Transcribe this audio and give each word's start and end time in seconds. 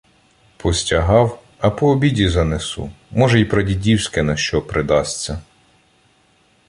Постягав, 0.57 1.43
а 1.59 1.69
по 1.69 1.89
обіді 1.91 2.29
занесу— 2.29 2.91
може, 3.11 3.39
й 3.39 3.45
прадідівське 3.45 4.23
на 4.23 4.37
що 4.37 4.61
придасться. 4.61 5.41